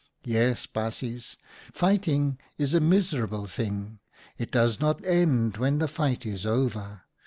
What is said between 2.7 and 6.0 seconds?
a miserable thing. It does not end when the